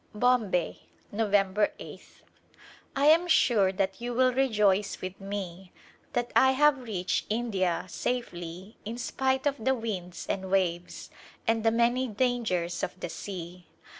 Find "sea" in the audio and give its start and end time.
13.09-13.67